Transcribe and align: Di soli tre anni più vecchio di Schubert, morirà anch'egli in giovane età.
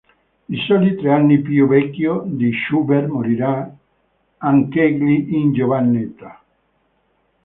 Di 0.45 0.57
soli 0.67 0.95
tre 0.95 1.13
anni 1.13 1.41
più 1.41 1.67
vecchio 1.67 2.23
di 2.25 2.51
Schubert, 2.51 3.05
morirà 3.07 3.71
anch'egli 4.39 5.31
in 5.35 5.53
giovane 5.53 6.01
età. 6.01 6.43